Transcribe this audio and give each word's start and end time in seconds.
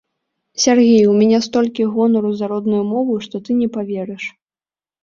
Сяргей, 0.63 1.03
у 1.09 1.11
мяне 1.19 1.39
столькі 1.47 1.87
гонару 1.99 2.33
за 2.41 2.45
родную 2.55 2.83
мову, 2.95 3.13
што 3.29 3.35
ты 3.47 3.51
не 3.63 3.67
паверыш. 3.79 4.23